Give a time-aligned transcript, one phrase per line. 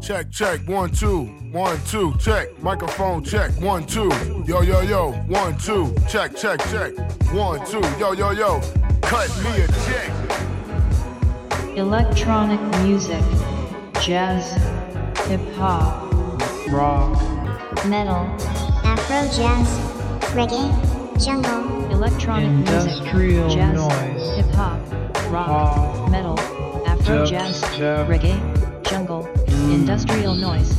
[0.00, 2.48] Check, check, one, two, one, two, check.
[2.62, 4.10] Microphone check, one, two.
[4.46, 6.92] Yo, yo, yo, one, two, check, check, check.
[7.32, 8.60] One, two, yo, yo, yo.
[9.02, 10.10] Cut me a check.
[11.76, 13.22] Electronic music,
[14.02, 14.52] jazz,
[15.28, 16.10] hip hop,
[16.70, 17.14] rock,
[17.86, 18.26] metal,
[18.84, 19.68] Afro jazz,
[20.34, 24.36] reggae, jungle, electronic Industrial music, jazz, noise.
[24.36, 24.80] hip hop,
[25.30, 26.38] rock, Pop, metal,
[26.88, 27.62] Afro dub jazz,
[28.08, 28.36] reggae,
[28.84, 30.74] jungle, industrial noise,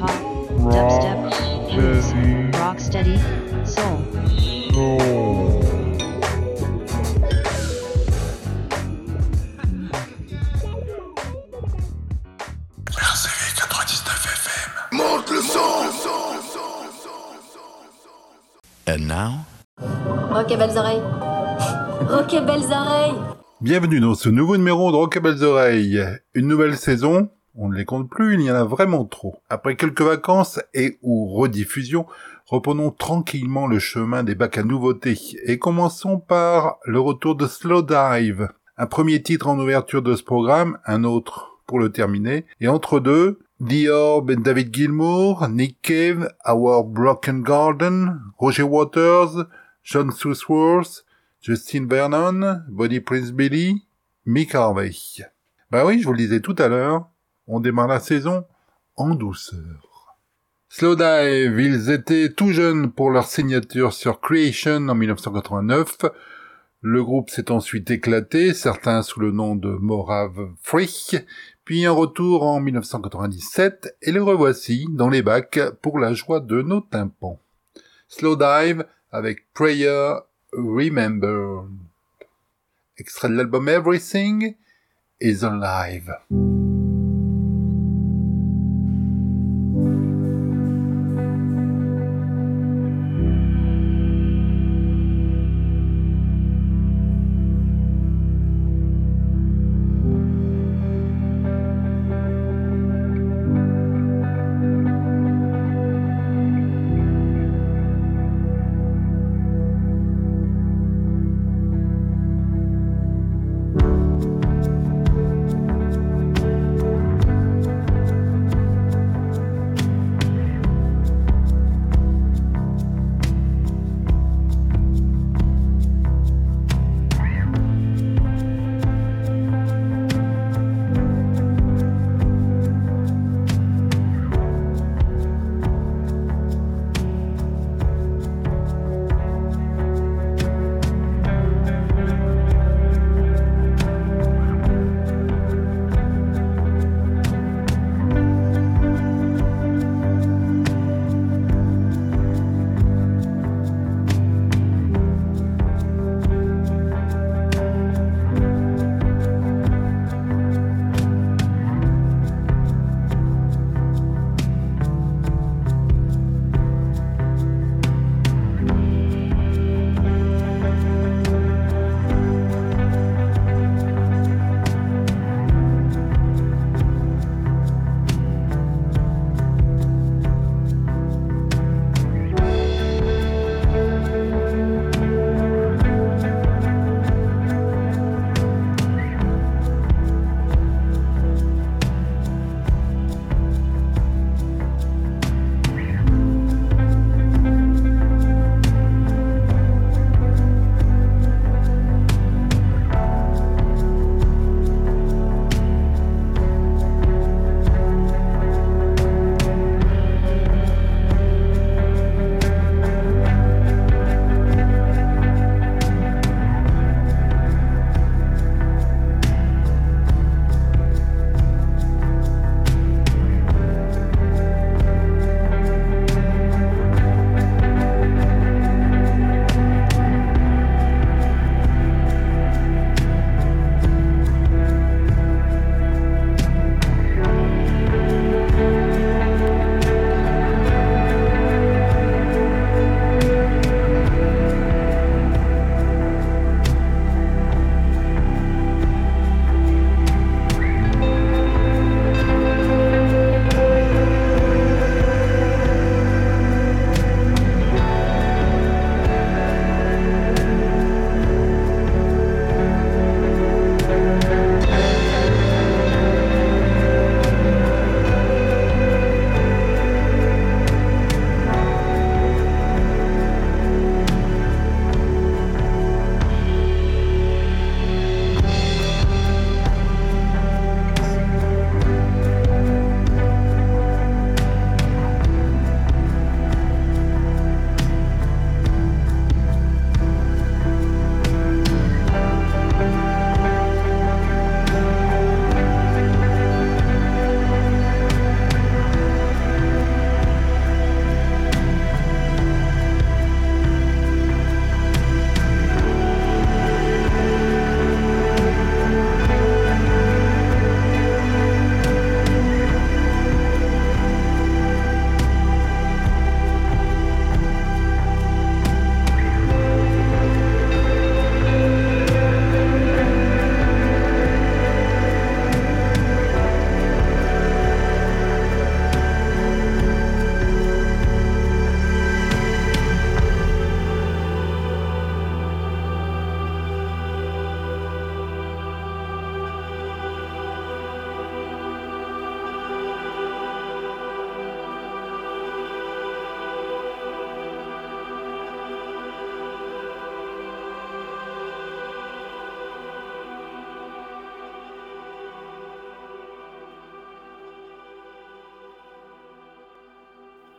[0.00, 0.10] pop,
[0.58, 3.18] rock, dubstep, blues, steady, rock steady,
[3.64, 3.98] soul.
[4.72, 5.62] soul.
[14.92, 15.58] Monte le son.
[18.88, 19.44] And now,
[20.38, 21.02] Ok, belles oreilles.
[22.12, 23.14] Ok, belles oreilles.
[23.60, 26.04] Bienvenue dans ce nouveau numéro de Rock à Belles Oreilles.
[26.34, 29.40] Une nouvelle saison, on ne les compte plus, il y en a vraiment trop.
[29.48, 32.06] Après quelques vacances et ou rediffusions,
[32.46, 37.82] reprenons tranquillement le chemin des bacs à nouveautés et commençons par le retour de Slow
[37.82, 38.48] Dive.
[38.78, 43.00] Un premier titre en ouverture de ce programme, un autre pour le terminer, et entre
[43.00, 49.46] deux, The Orb David Gilmour, Nick Cave, Our Broken Garden, Roger Waters,
[49.82, 51.06] John Susworth,
[51.40, 53.82] Justin Vernon, Body Prince Billy,
[54.26, 54.92] Mick Harvey.
[55.70, 57.08] Bah oui, je vous le disais tout à l'heure,
[57.46, 58.44] on démarre la saison
[58.96, 60.16] en douceur.
[60.68, 65.98] Slowdive, ils étaient tout jeunes pour leur signature sur Creation en 1989.
[66.82, 71.16] Le groupe s'est ensuite éclaté, certains sous le nom de Morave Freak,
[71.64, 76.62] puis un retour en 1997, et les revoici dans les bacs pour la joie de
[76.62, 77.40] nos tympans.
[78.08, 80.14] Slowdive avec Prayer
[80.52, 81.64] Remember.
[82.98, 84.56] Extrait de l'album Everything
[85.20, 86.12] is Alive.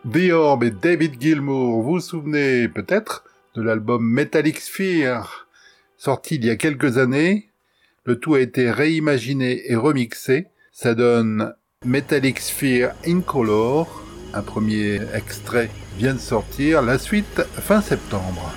[0.09, 3.25] The et David Gilmour, vous vous souvenez peut-être
[3.56, 5.48] de l'album Metallic Sphere,
[5.98, 7.50] sorti il y a quelques années.
[8.06, 10.48] Le tout a été réimaginé et remixé.
[10.71, 14.01] Ça donne Metallic Sphere Incolor.
[14.33, 16.81] Un premier extrait vient de sortir.
[16.81, 18.54] La suite fin septembre.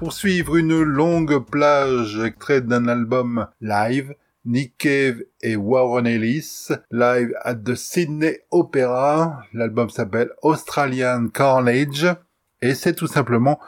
[0.00, 4.14] Pour suivre une longue plage extraite d'un album live,
[4.46, 9.42] Nick Cave et Warren Ellis, live at the Sydney Opera.
[9.52, 12.06] L'album s'appelle Australian Carnage
[12.62, 13.60] et c'est tout simplement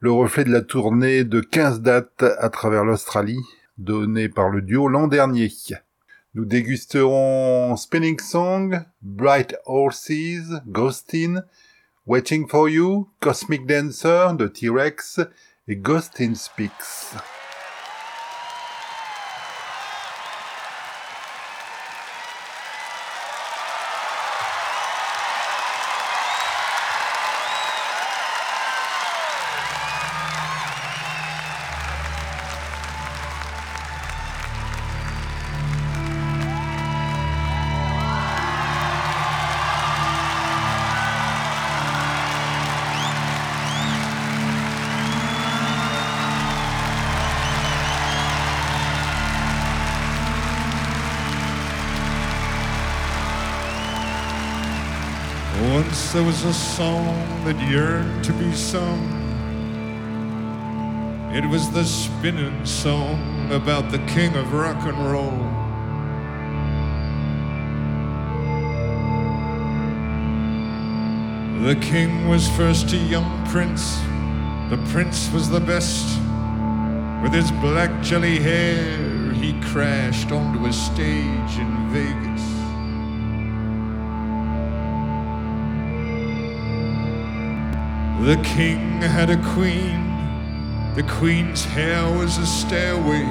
[0.00, 3.40] le reflet de la tournée de 15 dates à travers l'Australie,
[3.78, 5.50] donnée par le duo l'an dernier.
[6.34, 11.44] Nous dégusterons Spinning Song, Bright Horses, Ghostin,
[12.04, 15.20] Waiting for You, Cosmic Dancer de T-Rex
[16.18, 17.14] in Speaks.
[56.18, 58.98] There was a song that yearned to be sung.
[61.32, 65.38] It was the spinning song about the king of rock and roll.
[71.64, 73.98] The king was first a young prince,
[74.70, 76.18] the prince was the best.
[77.22, 82.57] With his black jelly hair, he crashed onto a stage in Vegas.
[88.28, 90.04] The king had a queen.
[90.94, 93.24] The queen's hair was a stairway.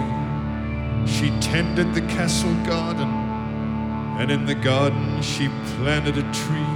[1.05, 3.07] She tended the castle garden,
[4.17, 6.73] and in the garden she planted a tree.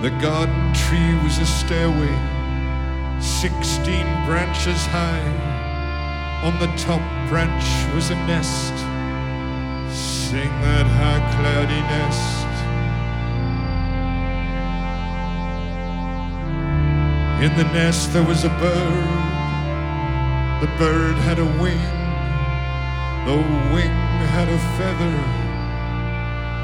[0.00, 2.16] The garden tree was a stairway,
[3.20, 5.28] 16 branches high.
[6.42, 8.72] On the top branch was a nest.
[9.94, 12.41] Sing that high cloudy nest.
[17.42, 19.20] In the nest there was a bird.
[20.60, 21.92] The bird had a wing.
[23.26, 23.36] The
[23.74, 23.98] wing
[24.30, 25.18] had a feather.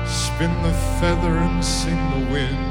[0.06, 2.64] Spin the feather and sing the wind.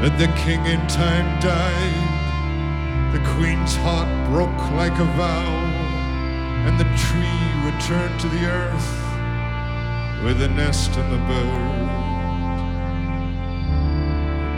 [0.00, 3.12] But the king in time died.
[3.12, 5.52] The queen's heart broke like a vow.
[6.64, 8.90] And the tree returned to the earth
[10.24, 11.89] with the nest and the bird.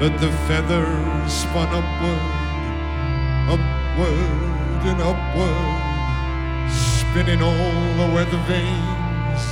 [0.03, 2.23] But the feathers spun upward,
[3.55, 7.55] upward and upward, spinning all
[8.01, 9.43] the weather vanes.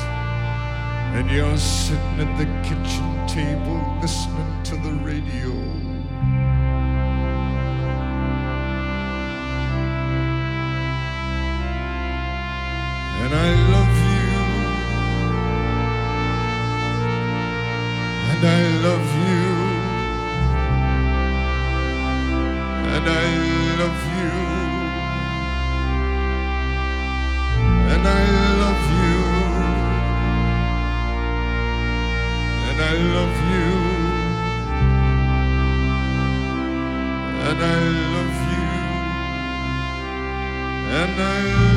[1.15, 5.53] And you're sitting at the kitchen table listening to the radio.
[13.23, 14.31] And I love you.
[18.33, 19.20] And I love you.
[33.03, 33.71] Love you.
[37.49, 37.81] And I
[38.15, 38.69] love you.
[41.01, 41.70] And I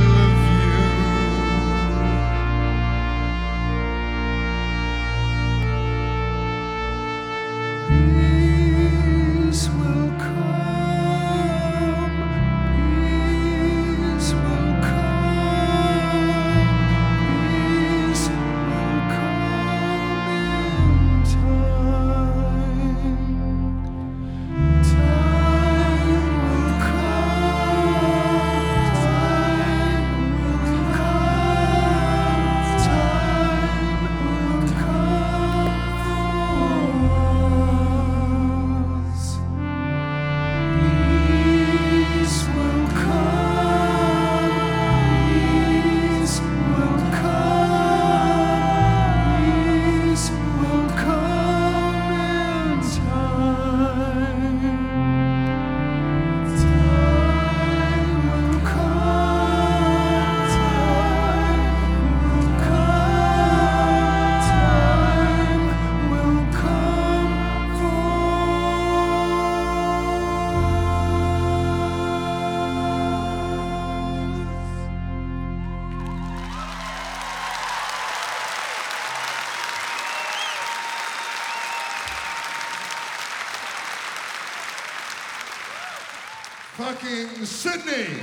[87.43, 88.19] fucking Sydney.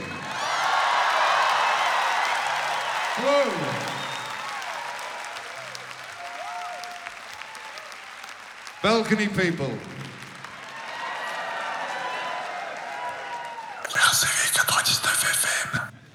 [3.22, 3.52] Whoa.
[8.82, 9.72] Balcony people.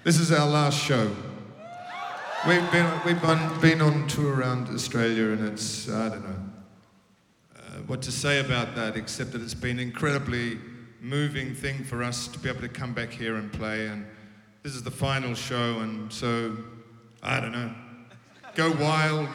[0.04, 1.16] This is our last show.
[2.48, 3.22] We've been we've
[3.60, 6.36] been on tour around Australia, and it's I don't know
[7.56, 10.60] uh, what to say about that, except that it's been incredibly
[11.06, 13.86] moving thing for us to be able to come back here and play.
[13.86, 14.08] And
[14.64, 16.58] this is the final show, and so
[17.22, 17.72] I don't know,
[18.56, 19.30] go wild.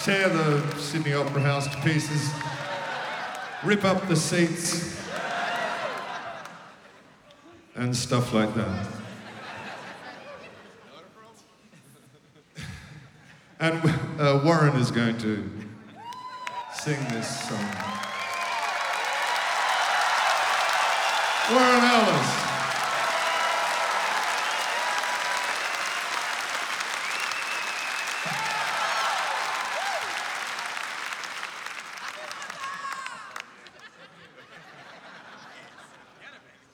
[0.00, 2.30] Tear the Sydney Opera House to pieces.
[3.62, 4.98] Rip up the seats.
[7.74, 8.86] And stuff like that.
[13.60, 15.48] And uh, Warren is going to
[16.72, 17.97] sing this song.
[21.50, 22.38] Warren Ellis.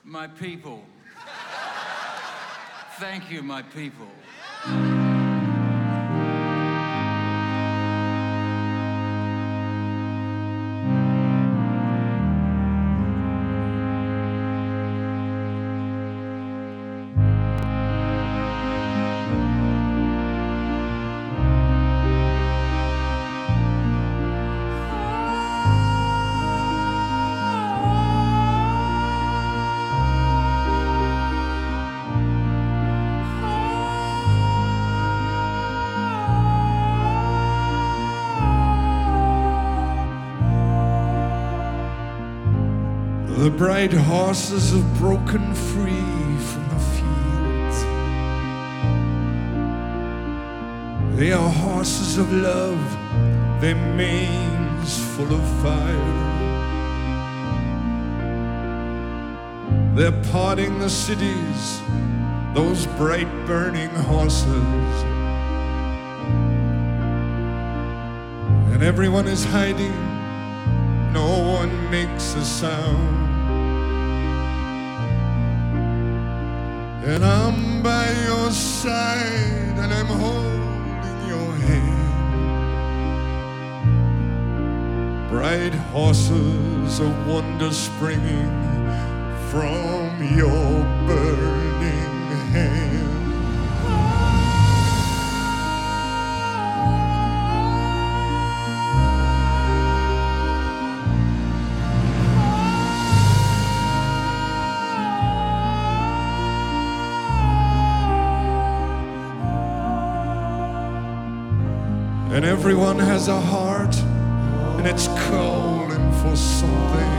[0.03, 0.83] My people.
[2.99, 4.07] Thank you, my people.
[43.85, 47.77] Bright horses have broken free from the fields.
[51.19, 52.81] They are horses of love,
[53.61, 56.23] their manes full of fire.
[59.93, 61.79] They're parting the cities,
[62.55, 64.95] those bright burning horses.
[68.73, 69.93] And everyone is hiding,
[71.13, 71.27] no
[71.59, 73.24] one makes a sound.
[77.15, 82.09] And I'm by your side and I'm holding your hand.
[85.29, 88.51] Bright horses of wonder springing
[89.49, 91.64] from your burning
[112.67, 113.95] everyone has a heart
[114.79, 117.15] and it's calling for something.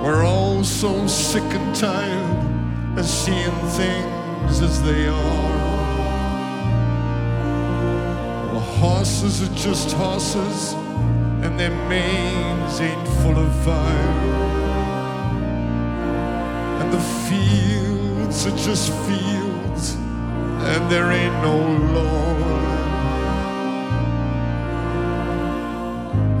[0.00, 5.58] We're all so sick and tired of seeing things as they are.
[8.54, 10.74] The horses are just horses
[11.42, 14.12] and their manes ain't full of fire.
[16.80, 19.55] And the fields are just fields
[20.72, 21.56] and there ain't no
[21.96, 22.16] Lord.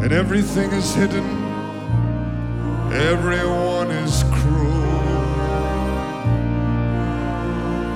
[0.02, 1.24] And everything is hidden,
[2.92, 4.76] everyone is cruel.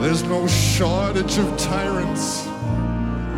[0.01, 2.47] There's no shortage of tyrants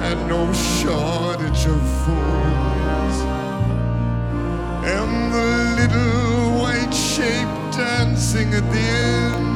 [0.09, 3.17] and no shortage of fools.
[4.85, 5.49] And the
[5.81, 9.52] little white shape dancing at the end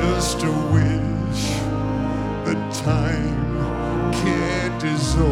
[0.00, 1.44] just a wish
[2.44, 5.30] that time can't dissolve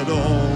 [0.00, 0.51] at all.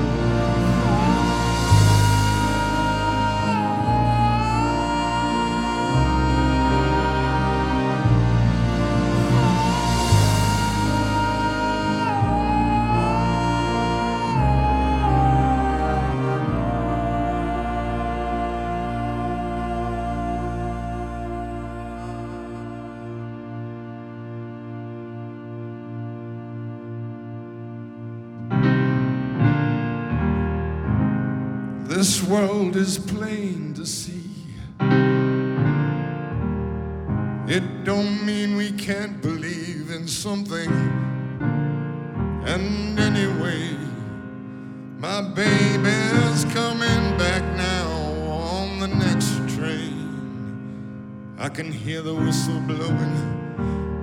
[32.37, 34.31] World is plain to see.
[37.49, 40.71] It don't mean we can't believe in something.
[42.45, 43.75] And anyway,
[44.99, 47.89] my baby's coming back now
[48.29, 49.97] on the next train.
[51.39, 53.17] I can hear the whistle blowing.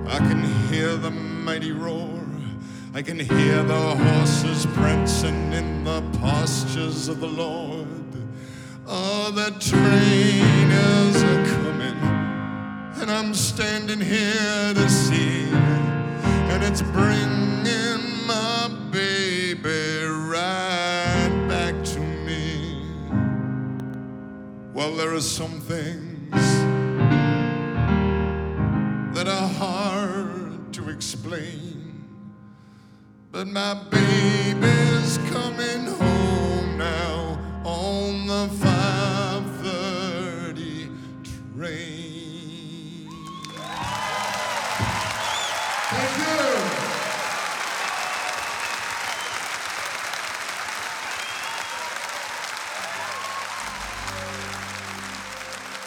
[0.08, 2.20] I can hear the mighty roar.
[2.94, 7.83] I can hear the horses prancing in the pastures of the Lord.
[8.86, 11.96] Oh, the trainers are coming,
[13.00, 15.48] and I'm standing here to see,
[16.50, 22.82] and it's bringing my baby right back to me.
[24.74, 26.30] Well, there are some things
[29.14, 32.04] that are hard to explain.
[33.32, 38.73] But my baby's coming home now on the 530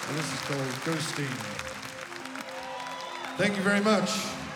[0.07, 1.27] And this is called Ghosteen.
[3.37, 4.46] Thank you very much.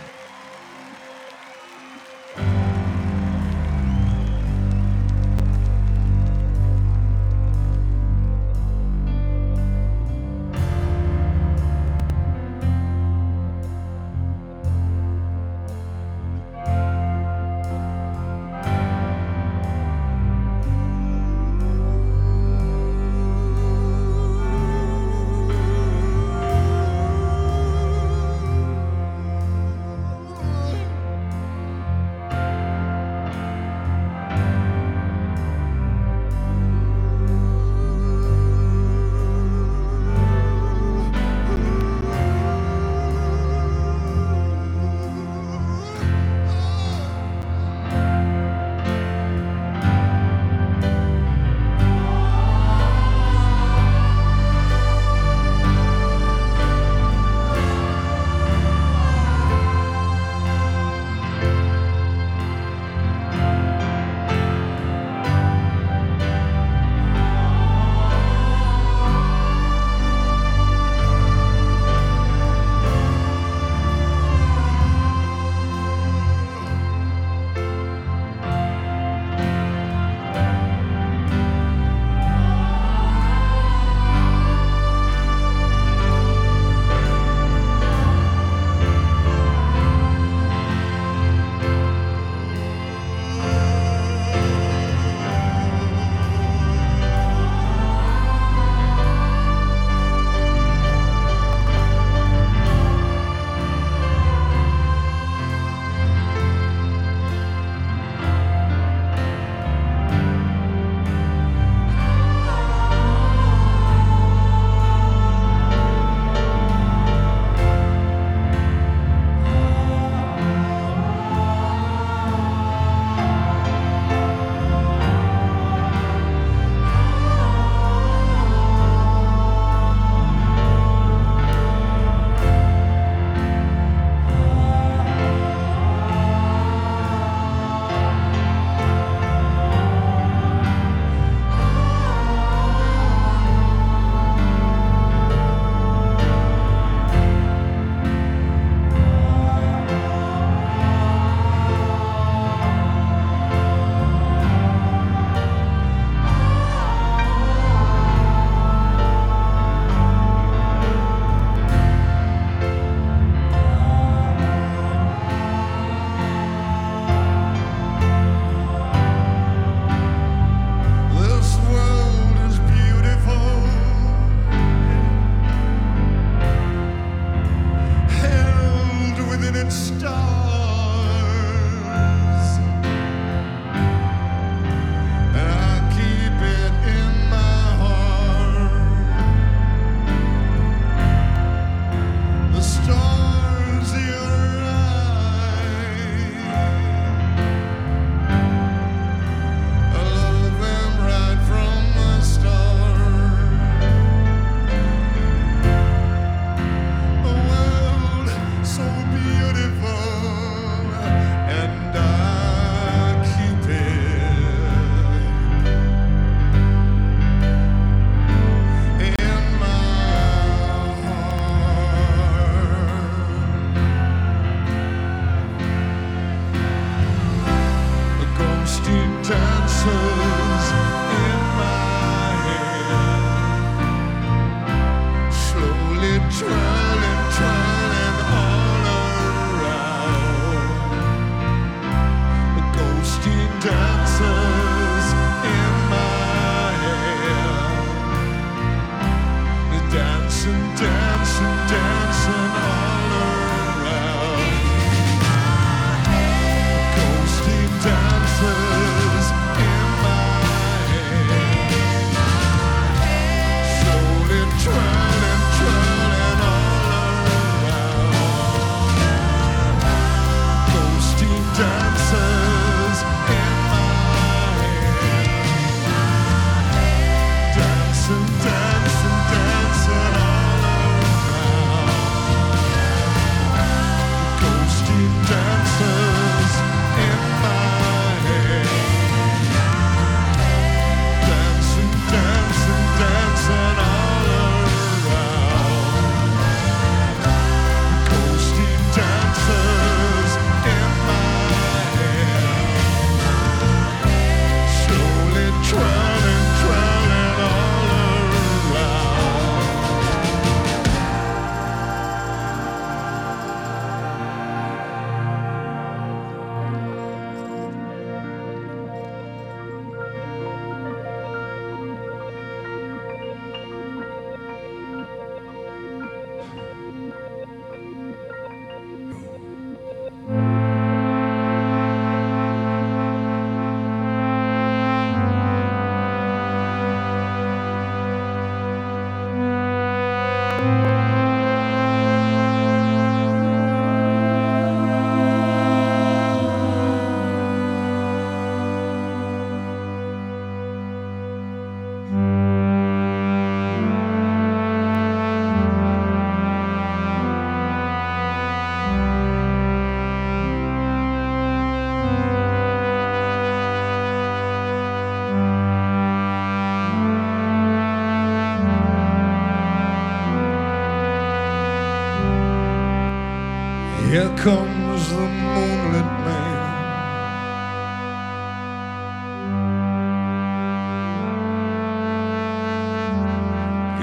[374.41, 376.62] Comes the moonlit man.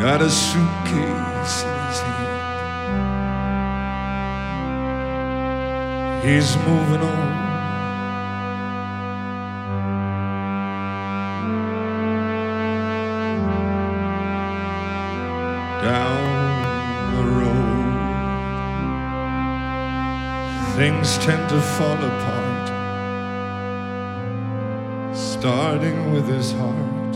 [0.01, 2.39] Got a suitcase in his hand.
[6.25, 6.98] He's moving
[21.09, 22.69] things tend to fall apart,
[25.17, 27.15] starting with his heart.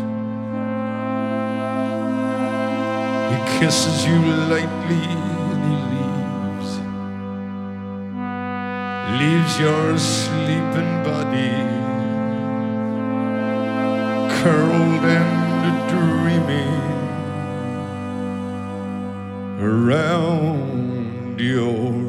[3.30, 5.04] He kisses you lightly
[5.50, 6.70] and he leaves.
[9.20, 11.54] Leaves your sleeping body
[14.42, 16.80] curled and dreaming
[19.60, 22.01] around your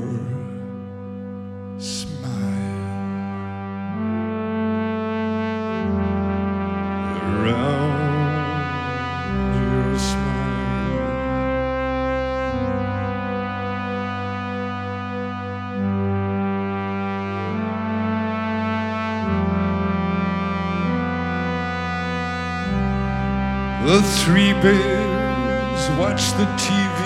[24.23, 26.99] three bears watch the TV.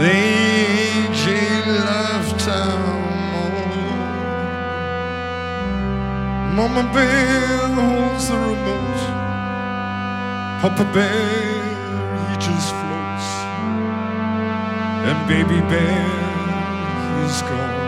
[0.00, 0.24] They
[0.88, 1.26] AJ
[1.90, 3.02] lifetime
[6.56, 9.02] Mama Bear holds the remote.
[10.62, 11.28] Papa Bear,
[12.28, 13.28] he just floats.
[15.08, 16.04] And Baby Bear,
[17.20, 17.80] he's gone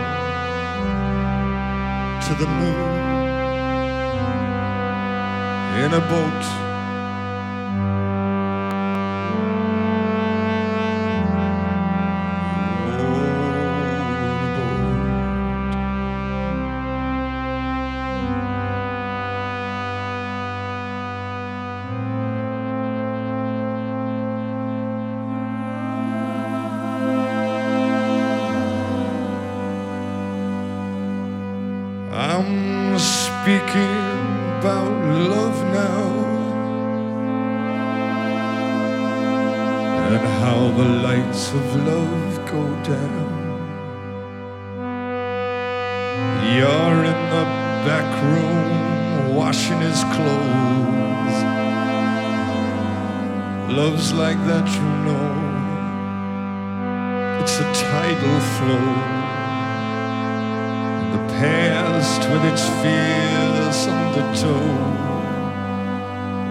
[2.25, 3.04] to the moon
[5.75, 6.74] in a boat.
[53.85, 55.29] Love's like that, you know.
[57.39, 58.87] It's a tidal flow.
[61.13, 64.65] The past with its fierce undertow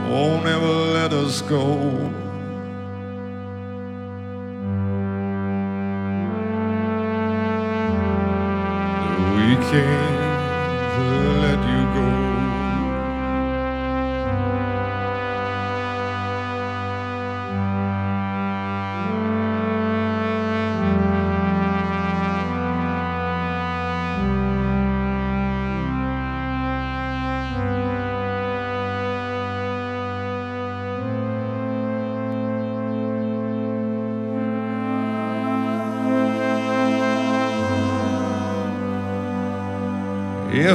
[0.09, 2.24] won't ever let us go.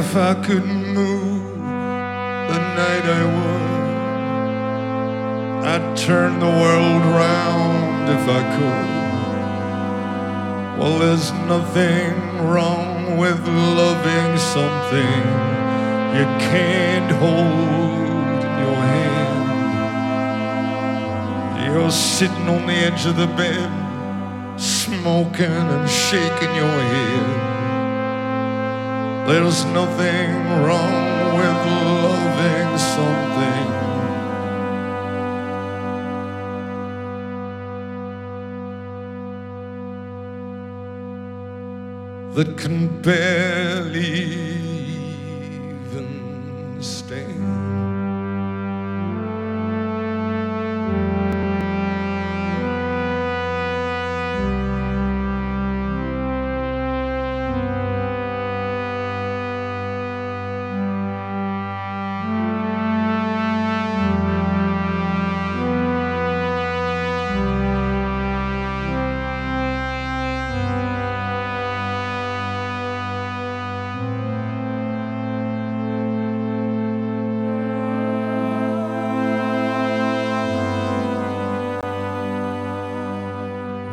[0.00, 1.58] If I couldn't move
[2.52, 3.72] the night I would,
[5.72, 8.90] I'd turn the world round if I could.
[10.78, 12.14] Well, there's nothing
[12.48, 15.22] wrong with loving something
[16.16, 19.44] you can't hold in your hand.
[21.66, 23.70] You're sitting on the edge of the bed,
[24.58, 27.09] smoking and shaking your head.
[29.30, 30.30] There's nothing
[30.64, 31.60] wrong with
[32.04, 33.68] loving something.
[42.34, 43.59] That can barely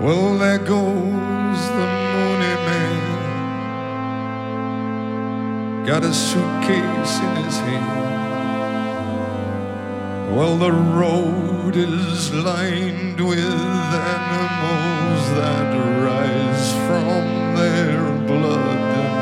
[0.08, 3.04] Well, there goes the money Man.
[5.86, 8.06] Got a suitcase in his hand.
[10.34, 13.40] Well, the road is lined with
[14.24, 17.26] animals that rise from
[17.58, 19.14] their blood and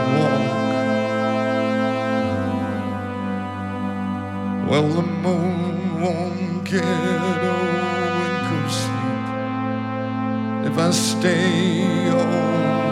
[4.61, 4.69] walk.
[4.69, 7.54] Well, the moon won't get away.
[10.85, 12.19] I stay all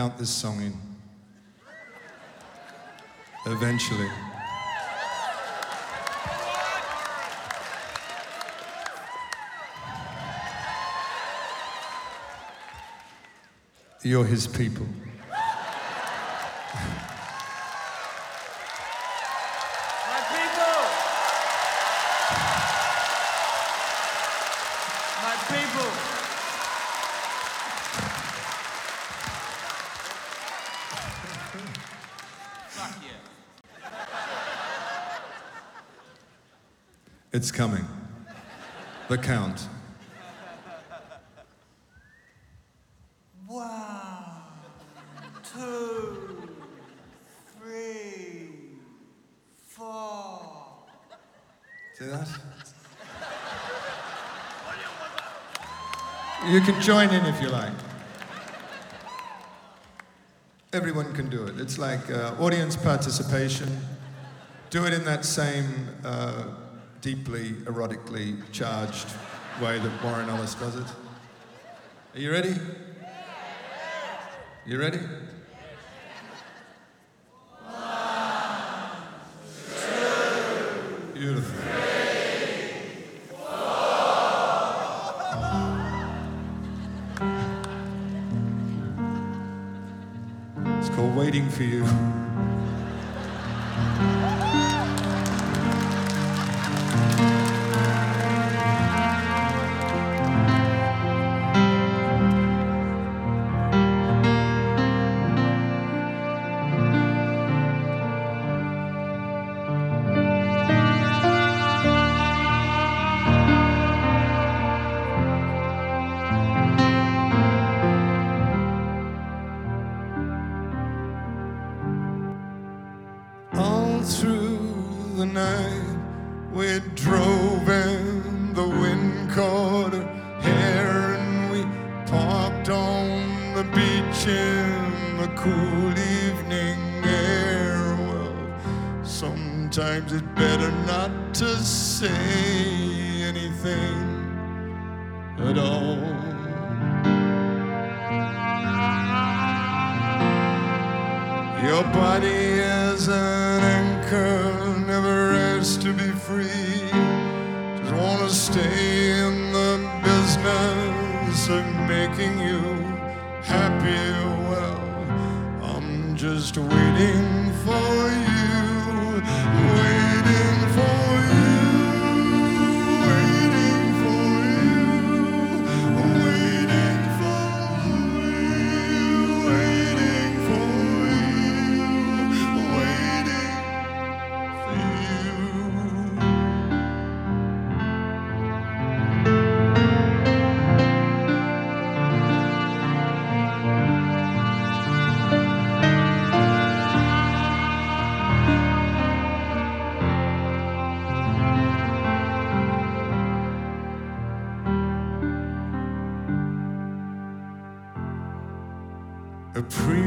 [0.00, 0.72] count this song in
[3.44, 4.08] eventually.
[14.02, 14.86] You're his people.
[37.40, 37.86] It's coming.
[39.08, 39.66] The count.
[43.46, 43.72] One,
[45.42, 46.50] two,
[47.58, 48.50] three,
[49.56, 50.42] four.
[51.98, 52.28] That?
[56.46, 57.72] You can join in if you like.
[60.74, 61.58] Everyone can do it.
[61.58, 63.80] It's like uh, audience participation.
[64.68, 66.44] Do it in that same uh,
[67.00, 69.08] deeply erotically charged
[69.60, 70.86] way that Warren Ellis does it.
[72.14, 72.54] Are you ready?
[74.66, 75.00] You ready?
[90.78, 92.19] It's called Waiting for You.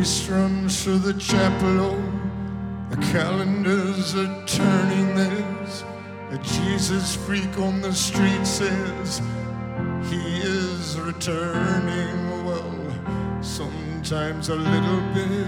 [0.04, 1.96] Runs through the chapel,
[2.90, 5.16] the calendars are turning.
[5.16, 5.84] There's
[6.30, 9.22] a Jesus freak on the street says
[10.10, 12.46] he is returning.
[12.46, 15.43] Well, sometimes a little bit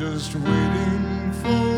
[0.00, 1.69] just waiting for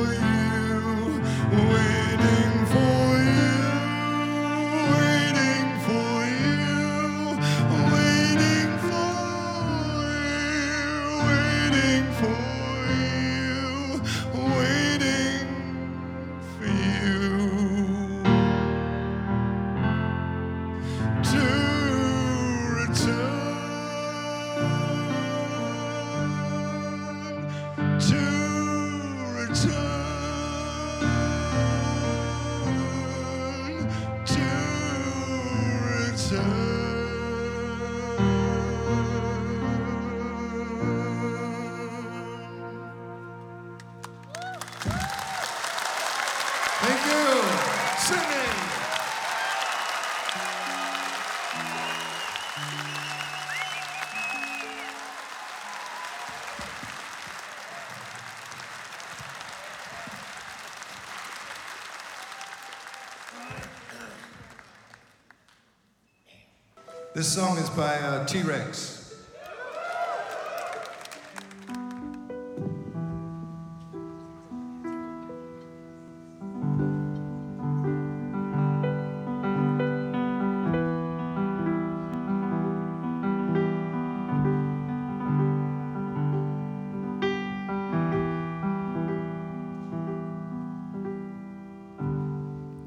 [67.23, 69.15] This song is by uh, T Rex.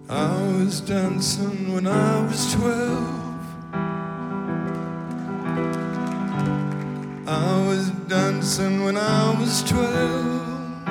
[0.09, 3.14] I was dancing when I was twelve.
[8.85, 10.85] When I was twelve.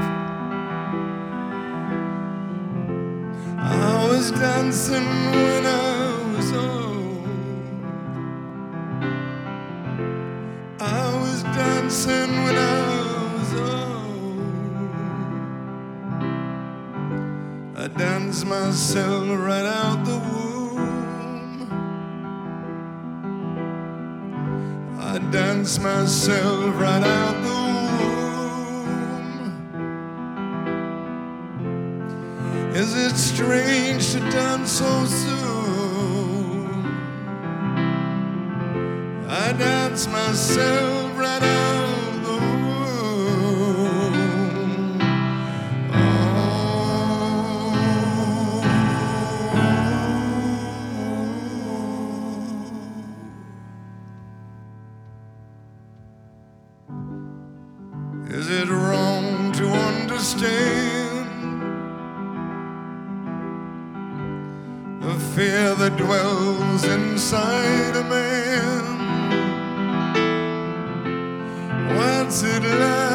[3.57, 7.29] I was dancing when I was old.
[10.81, 12.83] I was dancing when I
[13.37, 14.43] was old.
[17.77, 21.69] I danced myself right out the womb.
[24.99, 27.44] I danced myself right out
[39.95, 43.15] Danced myself right out the womb.
[58.31, 61.29] Is it wrong to understand
[65.01, 68.94] the fear that dwells inside a man?
[72.41, 73.14] To be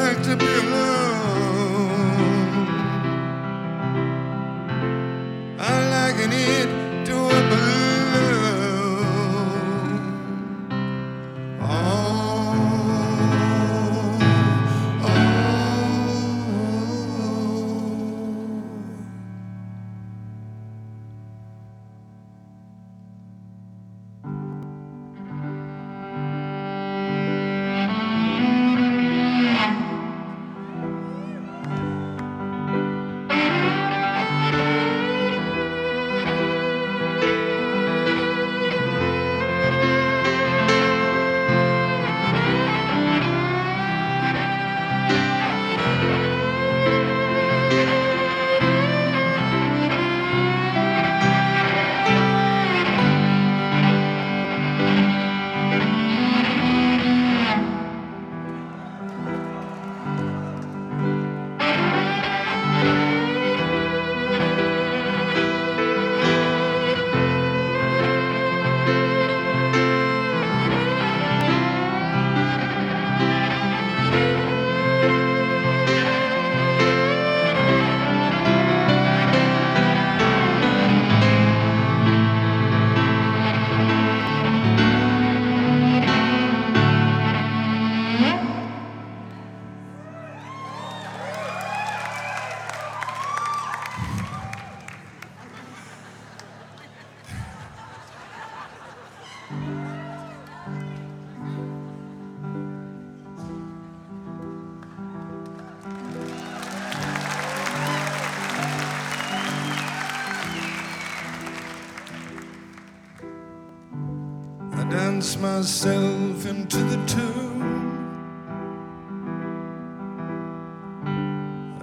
[115.59, 117.59] myself into the tomb.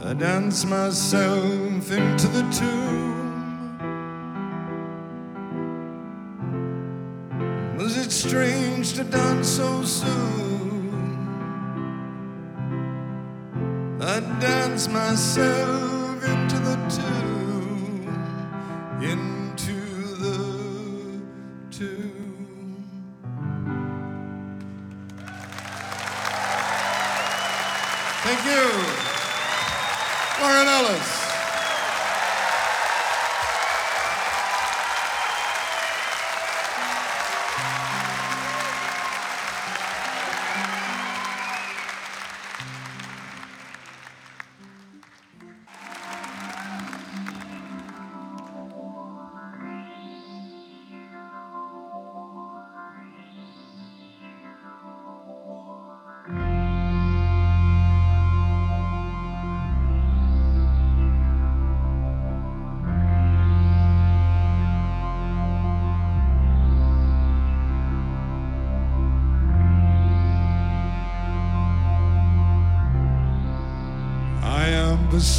[0.03, 2.86] I dance myself into the tomb.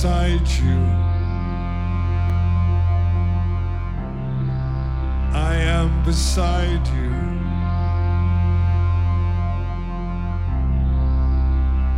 [0.05, 0.77] I am beside you.
[5.33, 7.13] I am beside you.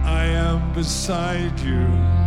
[0.05, 2.18] I am beside you.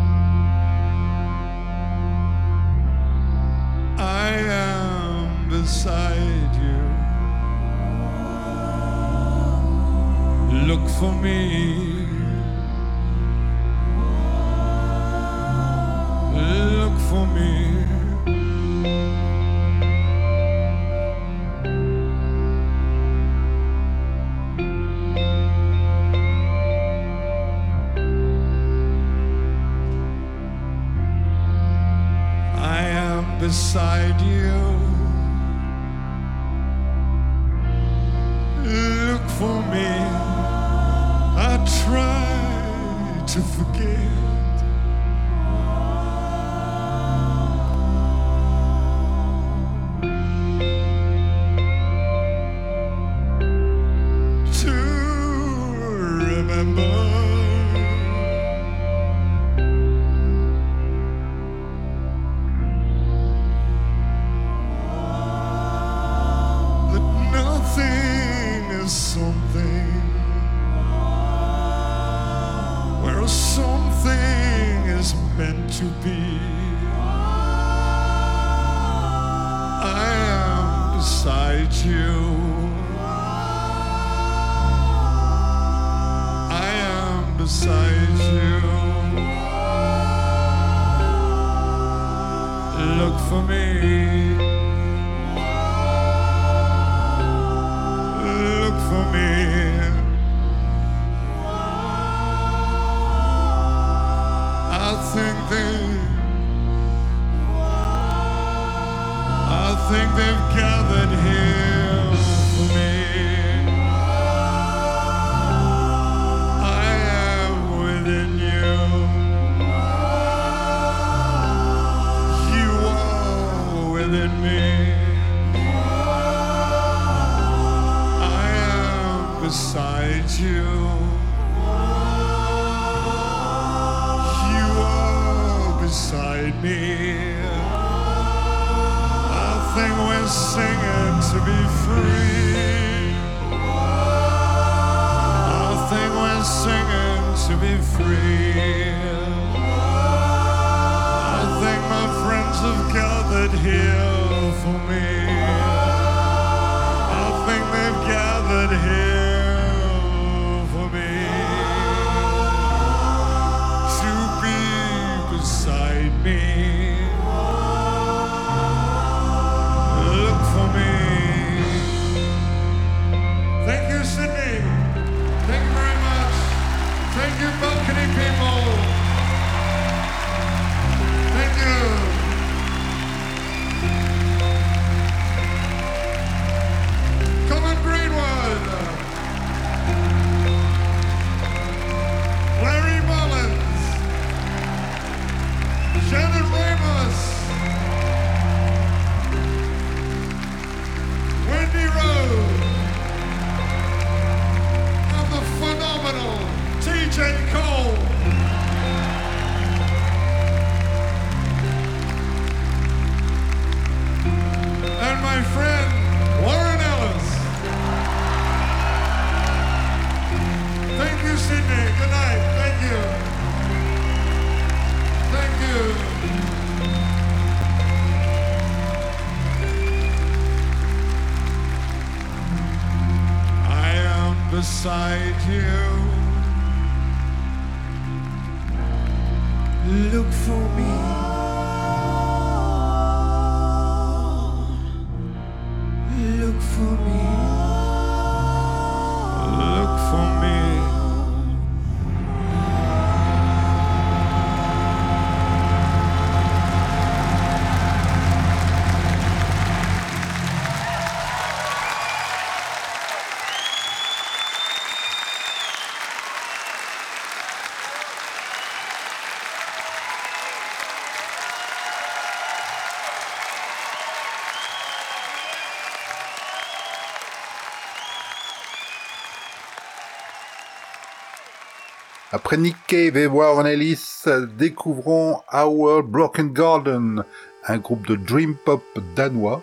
[282.34, 284.24] Après Nick Cave et Warren Ellis,
[284.56, 287.24] découvrons Our Broken Garden,
[287.66, 288.82] un groupe de dream pop
[289.14, 289.62] danois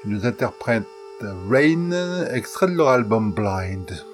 [0.00, 0.86] qui nous interprète
[1.50, 4.09] Rain, extrait de leur album Blind.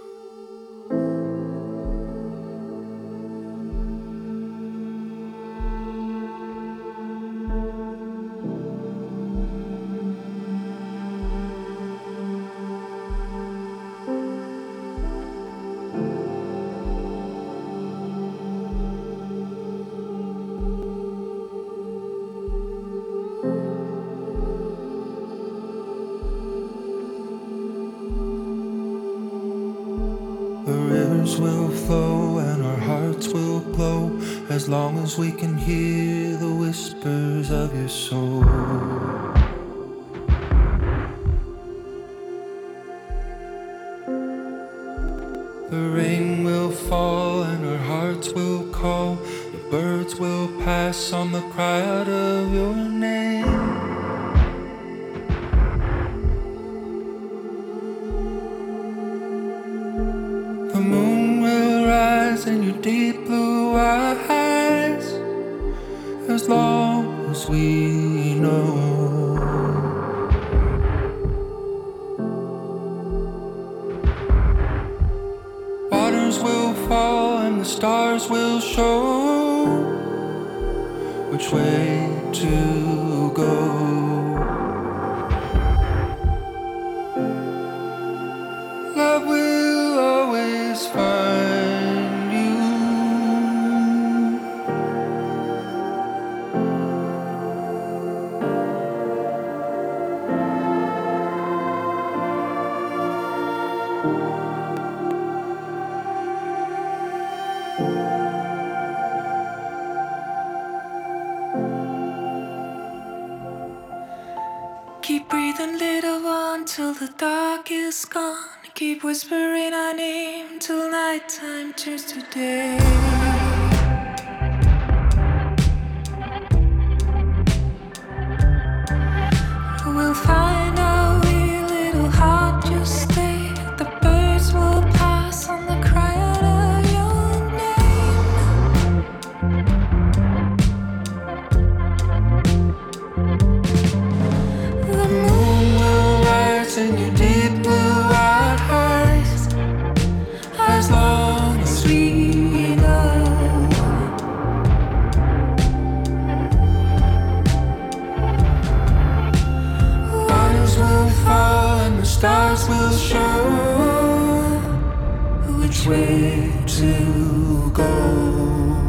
[165.88, 168.85] way to go.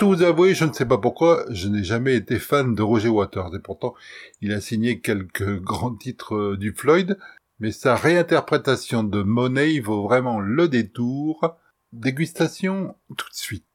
[0.00, 3.10] tout vous avouer, je ne sais pas pourquoi, je n'ai jamais été fan de Roger
[3.10, 3.94] Waters, et pourtant,
[4.40, 7.18] il a signé quelques grands titres euh, du Floyd,
[7.58, 11.54] mais sa réinterprétation de Monet vaut vraiment le détour.
[11.92, 13.66] Dégustation tout de suite.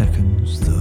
[0.00, 0.79] seconds, the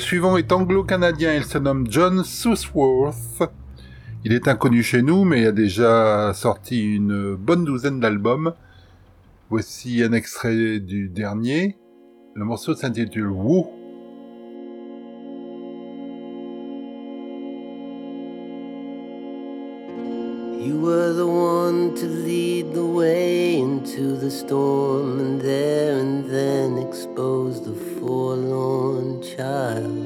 [0.00, 3.42] suivant est anglo-canadien, il se nomme John Southworth.
[4.24, 8.54] Il est inconnu chez nous, mais a déjà sorti une bonne douzaine d'albums.
[9.50, 11.76] Voici un extrait du dernier.
[12.34, 13.79] Le morceau s'intitule Woo.
[20.60, 26.76] You were the one to lead the way into the storm, and there and then
[26.76, 29.96] expose the forlorn child.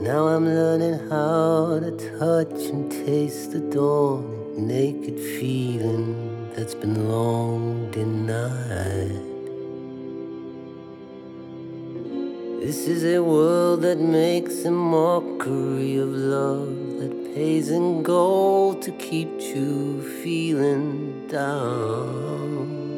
[0.00, 1.90] Now I'm learning how to
[2.20, 9.32] touch and taste the dawn, naked feeling that's been long denied.
[12.62, 16.91] This is a world that makes a mockery of love
[17.34, 22.92] pays in gold to keep you feeling down.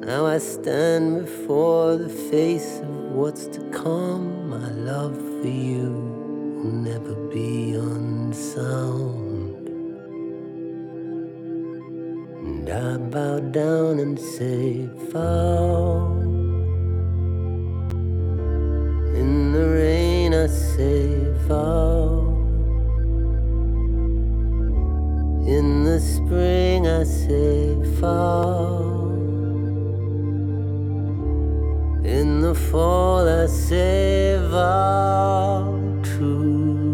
[0.00, 4.48] Now I stand before the face of what's to come.
[4.48, 5.90] My love for you
[6.56, 9.68] will never be unsound.
[12.46, 16.20] And I bow down and say, Fall.
[19.14, 22.28] In the rain, Say, Fall.
[25.44, 29.10] In the spring, I say, Fall.
[32.04, 36.89] In the fall, I say, Vow to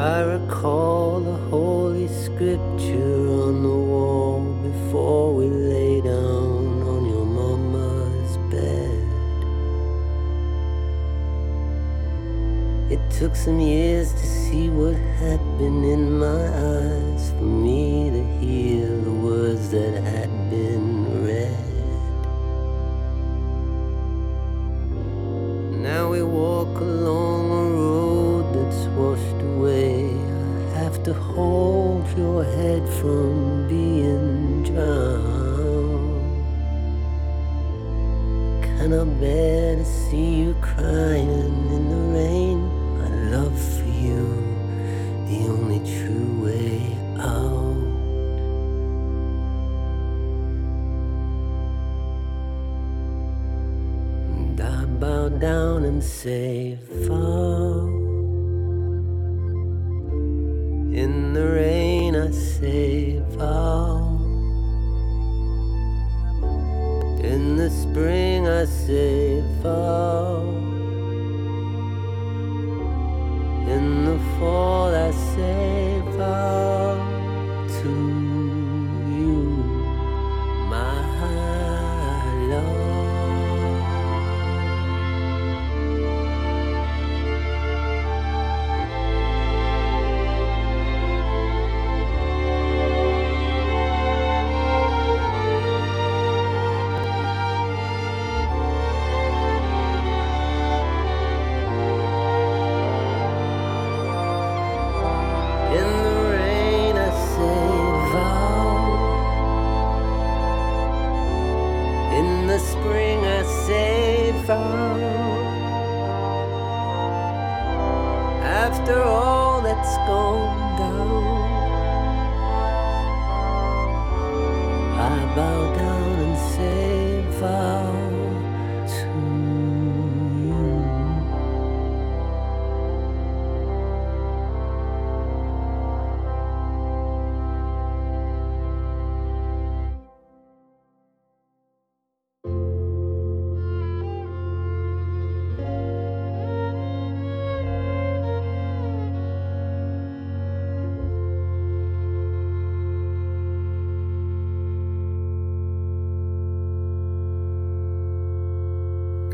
[0.00, 8.38] I recall the holy scripture on the wall before we lay down on your mama's
[8.50, 9.04] bed.
[12.90, 18.24] It took some years to see what had been in my eyes for me to
[18.38, 20.29] hear the words that had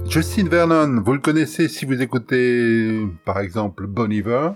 [0.09, 4.53] Justin Vernon, vous le connaissez si vous écoutez par exemple Bon Iver.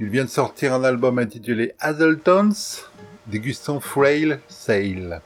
[0.00, 2.50] Il vient de sortir un album intitulé Hazeltons,
[3.28, 5.22] dégustant Frail Sale.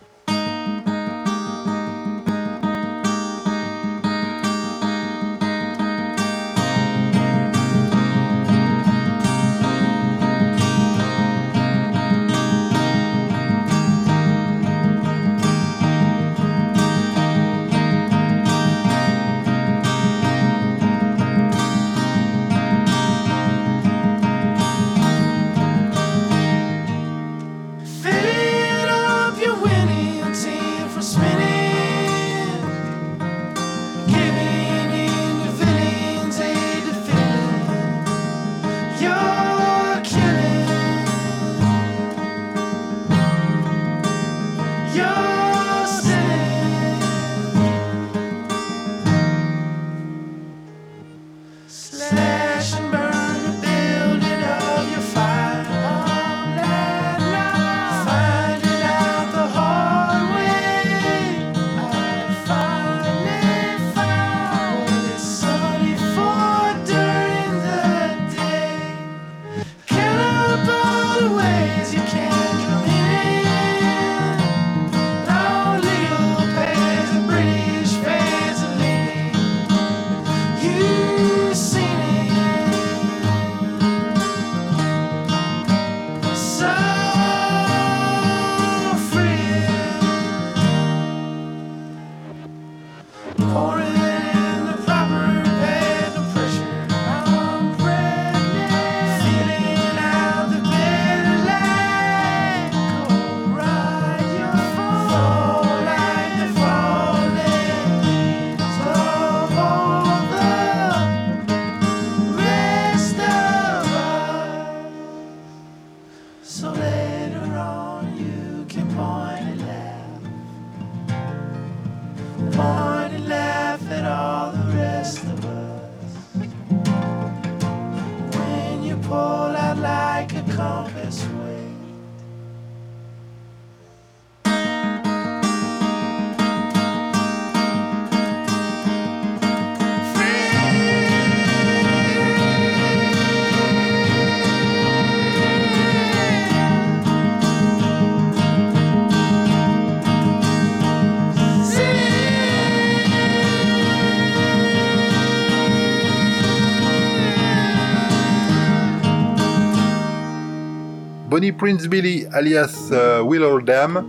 [161.72, 161.88] Prince
[162.32, 164.06] alias euh, Will Oldham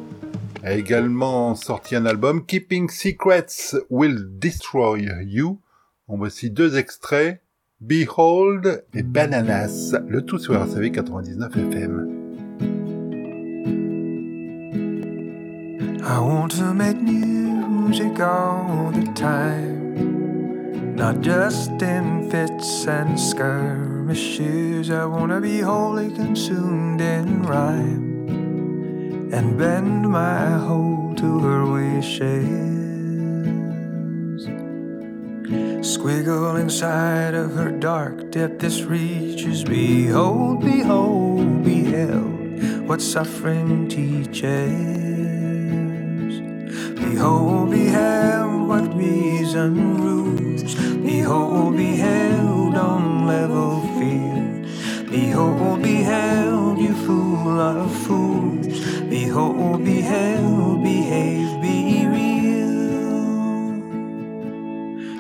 [0.63, 5.61] a également sorti un album Keeping Secrets Will Destroy You.
[6.09, 7.41] On voici deux extraits,
[7.79, 12.09] Behold et Bananas, le tout sur RCV 99 FM.
[16.03, 19.82] I want to make music all the time.
[20.95, 24.89] Not just in fits and skirmishes.
[24.91, 32.73] I want to be wholly consumed in rhyme and bend my whole to her wishes.
[35.81, 39.63] Squiggle inside of her dark depth, this reaches.
[39.63, 44.73] Behold, behold, beheld what suffering teaches.
[46.99, 50.75] Behold, beheld what reason rules.
[51.03, 55.09] Behold, beheld on level field.
[55.09, 58.67] Behold, beheld, you fool of fools.
[59.09, 62.73] Behold, beheld, behave, be real.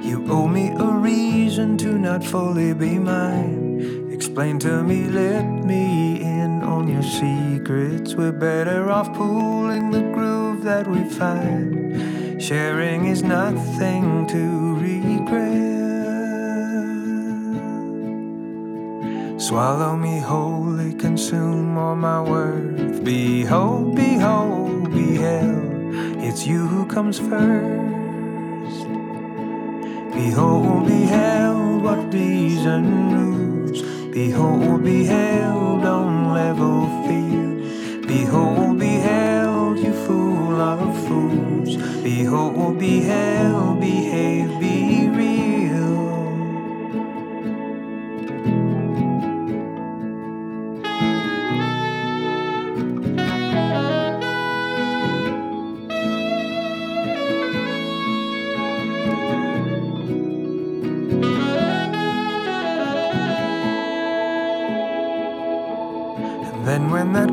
[0.03, 4.09] You owe me a reason to not fully be mine.
[4.11, 8.15] Explain to me, let me in on your secrets.
[8.15, 12.22] We're better off pooling the groove that we find.
[12.43, 15.39] Sharing is nothing to regret.
[19.39, 23.01] Swallow me wholly, consume all my worth.
[23.01, 25.95] Behold, behold, beheld.
[26.21, 28.87] It's you who comes first.
[30.11, 32.83] Behold, beheld what reason
[33.15, 33.81] rules.
[34.11, 38.05] Behold, beheld on level field.
[38.05, 39.02] Behold, beheld,
[39.83, 41.75] you fool of fools.
[42.01, 46.23] Behold, beheld, behave, be real.
[66.45, 67.31] And then when that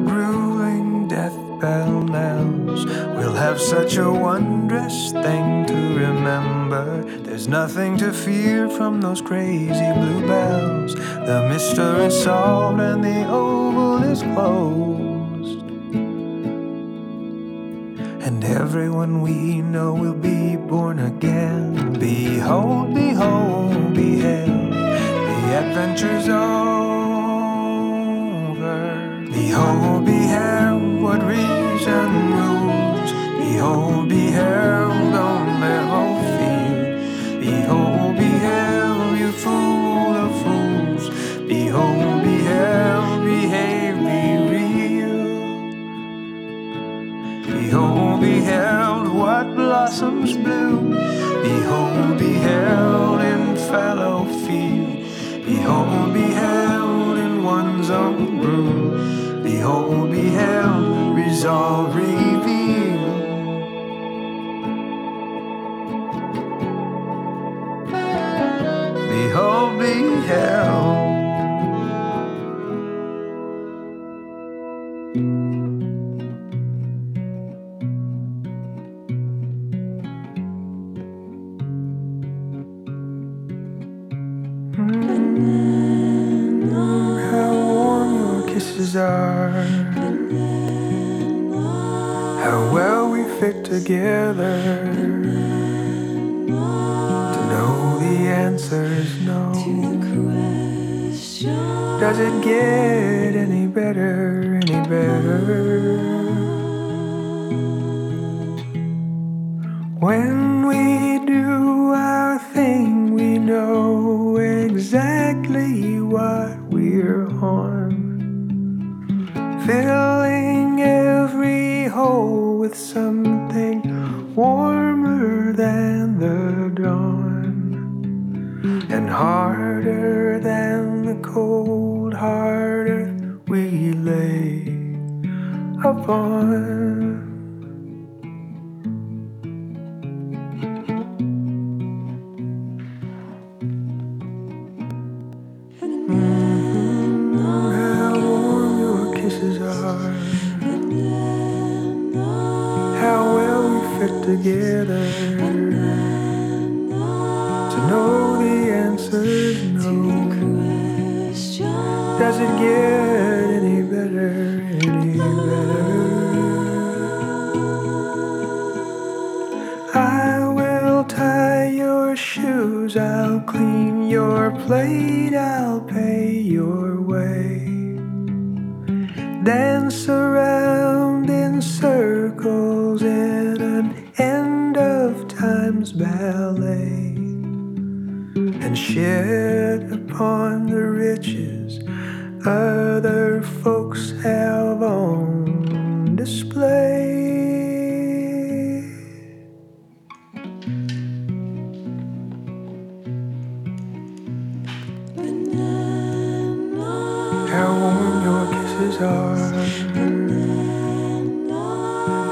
[3.50, 7.02] have such a wondrous thing to remember.
[7.24, 10.94] There's nothing to fear from those crazy blue bells.
[10.94, 15.62] The mystery is solved and the oval is closed.
[18.24, 21.94] And everyone we know will be born again.
[21.94, 26.46] Behold, behold, beheld, the adventure's over.
[29.32, 32.59] Behold, beheld, what reason.
[33.60, 35.39] Behold, beheld on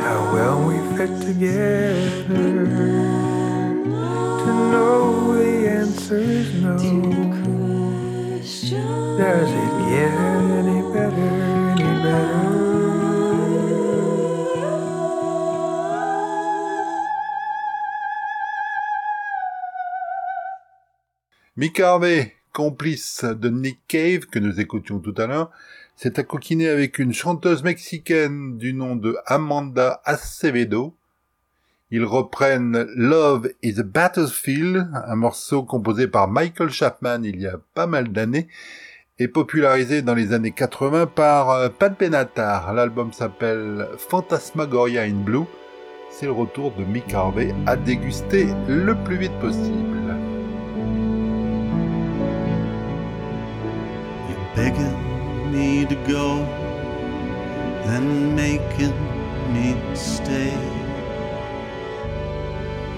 [0.06, 2.64] How well we fit together.
[4.40, 6.76] To know the answer is no.
[9.18, 10.12] Does it get
[10.56, 11.30] any better,
[11.68, 12.46] any better?
[21.58, 25.50] Mick Harvey, complice de Nick Cave, que nous écoutions tout à l'heure,
[25.98, 30.96] s'est accoquiné avec une chanteuse mexicaine du nom de Amanda Acevedo.
[31.90, 37.58] Ils reprennent Love is a Battlefield, un morceau composé par Michael Chapman il y a
[37.74, 38.46] pas mal d'années,
[39.18, 42.72] et popularisé dans les années 80 par euh, Pat Benatar.
[42.74, 45.46] L'album s'appelle Phantasmagoria in Blue.
[46.10, 49.96] C'est le retour de Mick Harvey à déguster le plus vite possible.
[55.52, 56.44] Me to go
[57.94, 58.94] and making
[59.52, 60.56] me stay.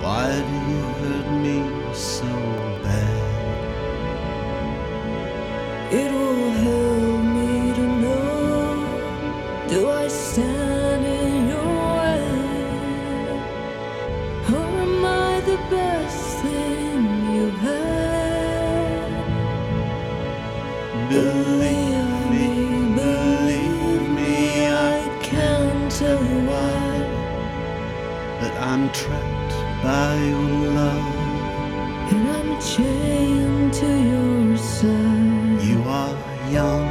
[0.01, 1.59] Why do you hurt me
[1.95, 2.27] so
[2.85, 3.63] bad?
[5.93, 9.09] It will help me to know
[9.69, 12.25] Do I stand in your way?
[14.55, 17.01] Or am I the best thing
[17.35, 19.39] you've had?
[21.11, 21.80] Believe
[28.81, 31.15] I'm trapped by your love.
[32.13, 35.61] And I'm chained to your side.
[35.61, 36.17] You are
[36.51, 36.87] young,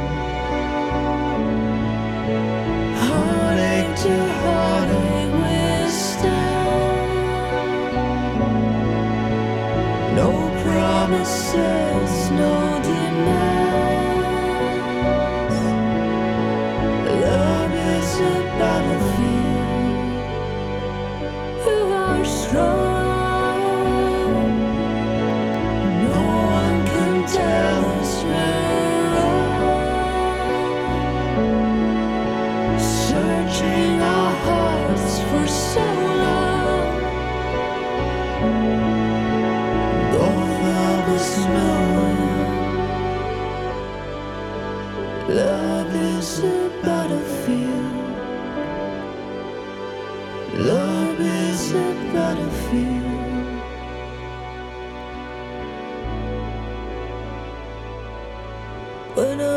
[3.06, 5.88] Heartache to heartache we're
[10.14, 10.30] No
[10.62, 11.99] promises,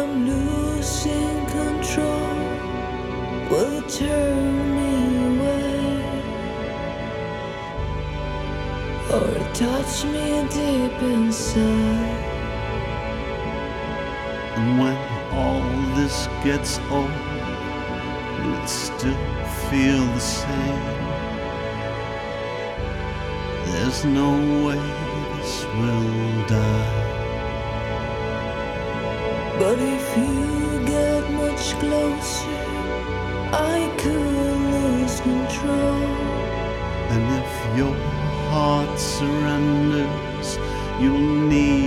[0.03, 2.35] I'm losing control,
[3.49, 4.93] will turn me
[5.29, 6.03] away
[9.15, 12.33] or touch me deep inside?
[14.55, 14.97] and when
[15.31, 15.61] all
[15.95, 17.09] this gets old,
[18.39, 19.25] will it still
[19.69, 20.83] feel the same?
[23.65, 24.31] There's no
[24.65, 24.81] way
[25.37, 27.02] this will die.
[29.63, 32.57] But if you get much closer,
[33.53, 36.03] I could lose control.
[37.13, 37.95] And if your
[38.51, 40.49] heart surrenders,
[40.99, 41.82] you'll need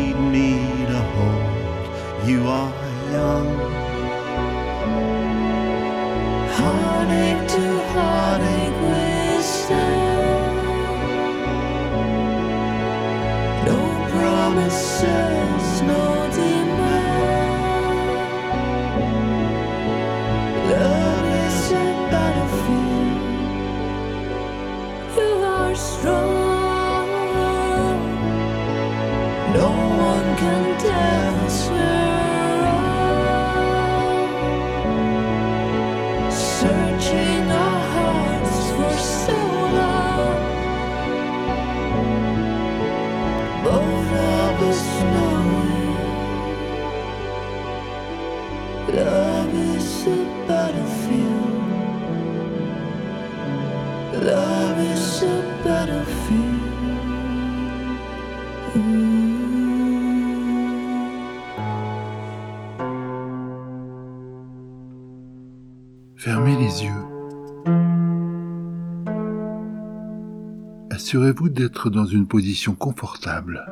[71.06, 73.64] Assurez-vous d'être dans une position confortable.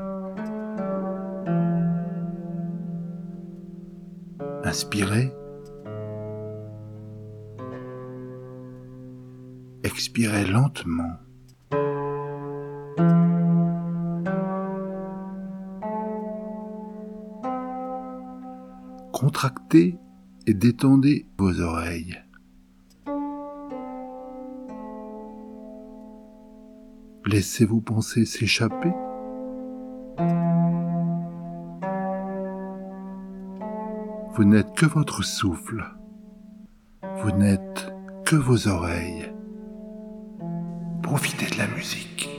[4.62, 5.32] Inspirez.
[9.82, 11.18] Expirez lentement.
[19.12, 19.98] Contractez
[20.46, 22.23] et détendez vos oreilles.
[27.26, 28.92] Laissez vos pensées s'échapper?
[34.34, 35.84] Vous n'êtes que votre souffle.
[37.22, 37.94] Vous n'êtes
[38.26, 39.32] que vos oreilles.
[41.02, 42.33] Profitez de la musique.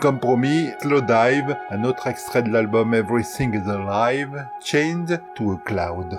[0.00, 5.58] Comme promis, Slow Dive, un autre extrait de l'album Everything is Alive, Chained to a
[5.58, 6.16] Cloud.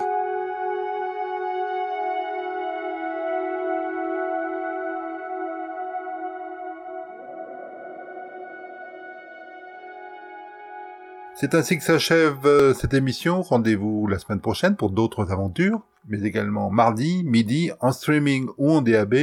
[11.33, 13.41] C'est ainsi que s'achève euh, cette émission.
[13.41, 18.83] Rendez-vous la semaine prochaine pour d'autres aventures, mais également mardi, midi, en streaming ou en
[18.83, 19.15] DAB,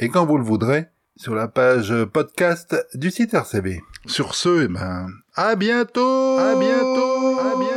[0.00, 3.80] et quand vous le voudrez, sur la page podcast du site RCB.
[4.06, 6.38] Sur ce, eh ben, à bientôt!
[6.38, 7.38] À bientôt!
[7.38, 7.73] À bientôt!